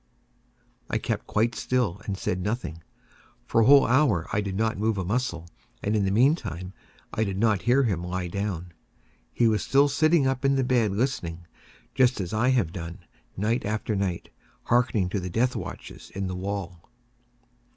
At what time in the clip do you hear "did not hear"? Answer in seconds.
7.23-7.83